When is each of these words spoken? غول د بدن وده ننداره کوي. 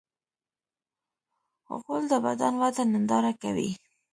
غول 1.81 2.03
د 2.11 2.13
بدن 2.25 2.53
وده 2.61 2.83
ننداره 2.91 3.33
کوي. 3.41 3.69